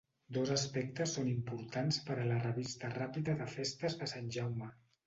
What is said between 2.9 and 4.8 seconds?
Ràpita de festes de Sant Jaume.